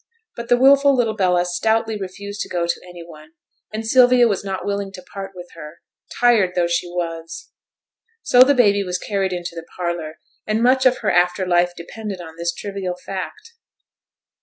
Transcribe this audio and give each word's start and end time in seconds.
But 0.35 0.49
the 0.49 0.57
wilful 0.57 0.95
little 0.95 1.15
Bella 1.15 1.45
stoutly 1.45 1.95
refused 1.95 2.41
to 2.41 2.49
go 2.49 2.65
to 2.65 2.81
any 2.87 3.03
one, 3.05 3.33
and 3.71 3.85
Sylvia 3.85 4.27
was 4.27 4.43
not 4.43 4.65
willing 4.65 4.91
to 4.93 5.03
part 5.03 5.33
with 5.35 5.49
her, 5.53 5.81
tired 6.19 6.53
though 6.55 6.65
she 6.65 6.87
was. 6.87 7.51
So 8.23 8.41
the 8.41 8.55
baby 8.55 8.83
was 8.83 8.97
carried 8.97 9.31
into 9.31 9.51
the 9.53 9.67
parlour, 9.77 10.17
and 10.47 10.63
much 10.63 10.87
of 10.87 10.97
her 11.05 11.11
after 11.11 11.45
life 11.45 11.75
depended 11.77 12.19
on 12.19 12.35
this 12.35 12.51
trivial 12.51 12.95
fact. 13.05 13.53